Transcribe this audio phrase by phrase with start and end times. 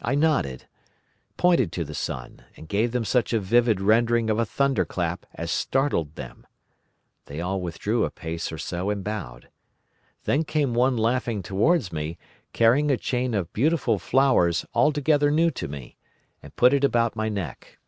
[0.00, 0.68] "I nodded,
[1.36, 5.50] pointed to the sun, and gave them such a vivid rendering of a thunderclap as
[5.50, 6.46] startled them.
[7.26, 9.48] They all withdrew a pace or so and bowed.
[10.26, 12.18] Then came one laughing towards me,
[12.52, 15.96] carrying a chain of beautiful flowers altogether new to me,
[16.40, 17.78] and put it about my neck.